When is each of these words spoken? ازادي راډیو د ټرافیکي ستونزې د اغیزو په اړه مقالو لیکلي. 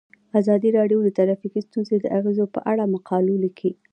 ازادي 0.39 0.69
راډیو 0.77 0.99
د 1.03 1.09
ټرافیکي 1.17 1.61
ستونزې 1.67 1.97
د 1.99 2.05
اغیزو 2.17 2.45
په 2.55 2.59
اړه 2.71 2.91
مقالو 2.93 3.35
لیکلي. 3.45 3.73